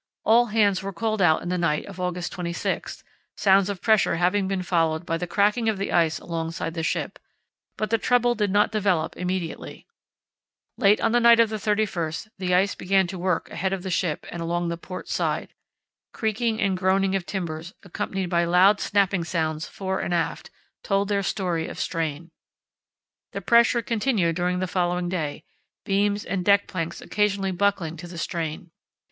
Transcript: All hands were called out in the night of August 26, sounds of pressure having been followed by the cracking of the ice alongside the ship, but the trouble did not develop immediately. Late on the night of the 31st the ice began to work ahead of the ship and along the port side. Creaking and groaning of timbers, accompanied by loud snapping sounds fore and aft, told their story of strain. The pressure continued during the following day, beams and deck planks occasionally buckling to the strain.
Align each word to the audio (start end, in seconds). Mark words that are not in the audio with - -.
All 0.25 0.47
hands 0.47 0.81
were 0.81 0.91
called 0.93 1.21
out 1.21 1.43
in 1.43 1.49
the 1.49 1.59
night 1.59 1.85
of 1.85 1.99
August 1.99 2.31
26, 2.31 3.03
sounds 3.37 3.69
of 3.69 3.83
pressure 3.83 4.15
having 4.15 4.47
been 4.47 4.63
followed 4.63 5.05
by 5.05 5.15
the 5.15 5.27
cracking 5.27 5.69
of 5.69 5.77
the 5.77 5.91
ice 5.91 6.17
alongside 6.17 6.73
the 6.73 6.81
ship, 6.81 7.19
but 7.77 7.91
the 7.91 7.99
trouble 7.99 8.33
did 8.33 8.49
not 8.49 8.71
develop 8.71 9.15
immediately. 9.15 9.85
Late 10.75 10.99
on 11.01 11.11
the 11.11 11.19
night 11.19 11.39
of 11.39 11.49
the 11.49 11.57
31st 11.57 12.29
the 12.39 12.55
ice 12.55 12.73
began 12.73 13.05
to 13.05 13.19
work 13.19 13.51
ahead 13.51 13.73
of 13.73 13.83
the 13.83 13.91
ship 13.91 14.25
and 14.31 14.41
along 14.41 14.69
the 14.69 14.75
port 14.77 15.07
side. 15.07 15.53
Creaking 16.13 16.59
and 16.59 16.75
groaning 16.75 17.15
of 17.15 17.27
timbers, 17.27 17.75
accompanied 17.83 18.27
by 18.31 18.43
loud 18.43 18.79
snapping 18.79 19.23
sounds 19.23 19.67
fore 19.67 19.99
and 19.99 20.15
aft, 20.15 20.49
told 20.83 21.09
their 21.09 21.21
story 21.21 21.67
of 21.67 21.79
strain. 21.79 22.31
The 23.33 23.41
pressure 23.41 23.83
continued 23.83 24.35
during 24.35 24.57
the 24.61 24.65
following 24.67 25.09
day, 25.09 25.43
beams 25.85 26.25
and 26.25 26.43
deck 26.43 26.65
planks 26.65 27.01
occasionally 27.01 27.51
buckling 27.51 27.97
to 27.97 28.07
the 28.07 28.17
strain. 28.17 28.71